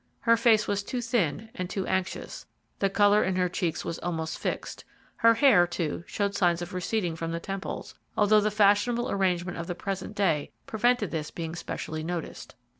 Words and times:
Her 0.21 0.35
face 0.35 0.67
was 0.67 0.81
too 0.81 0.99
thin 0.99 1.49
and 1.53 1.69
too 1.69 1.85
anxious, 1.85 2.47
the 2.79 2.89
colour 2.89 3.23
in 3.23 3.35
her 3.35 3.47
cheeks 3.47 3.85
was 3.85 3.99
almost 3.99 4.39
fixed; 4.39 4.83
her 5.17 5.35
hair, 5.35 5.67
too, 5.67 6.03
showed 6.07 6.33
signs 6.33 6.59
of 6.63 6.73
receding 6.73 7.15
from 7.15 7.31
the 7.33 7.39
temples, 7.39 7.93
although 8.17 8.41
the 8.41 8.49
fashionable 8.49 9.11
arrangement 9.11 9.59
of 9.59 9.67
the 9.67 9.75
present 9.75 10.15
day 10.15 10.49
prevented 10.65 11.11
this 11.11 11.29
being 11.29 11.53
specially 11.55 12.01
noticed. 12.01 12.55